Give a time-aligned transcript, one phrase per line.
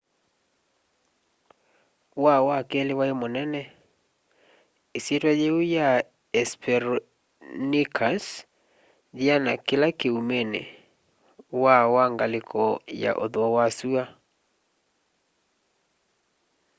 [2.23, 3.61] waa wa keli wai munene
[4.97, 5.87] isyitwa yiu ya
[6.35, 8.25] hesperonychus
[9.19, 10.61] yiana kila kiumini
[11.63, 12.63] waa wa ngaliko
[13.03, 14.03] ya uthuo wa sua